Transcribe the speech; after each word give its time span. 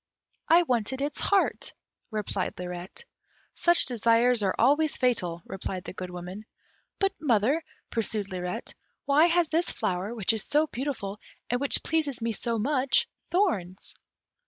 "I 0.47 0.63
wanted 0.63 0.99
its 0.99 1.19
heart," 1.19 1.73
replied 2.09 2.57
Lirette. 2.57 3.05
"Such 3.53 3.85
desires 3.85 4.41
are 4.41 4.55
always 4.57 4.97
fatal," 4.97 5.43
replied 5.45 5.83
the 5.83 5.93
Good 5.93 6.09
Woman. 6.09 6.47
"But, 6.97 7.13
mother," 7.21 7.63
pursued 7.91 8.31
Lirette, 8.31 8.73
"why 9.05 9.27
has 9.27 9.49
this 9.49 9.69
flower, 9.69 10.15
which 10.15 10.33
is 10.33 10.43
so 10.43 10.65
beautiful, 10.65 11.19
and 11.51 11.61
which 11.61 11.83
pleases 11.83 12.19
me 12.19 12.31
so 12.31 12.57
much, 12.57 13.07
thorns?" 13.29 13.95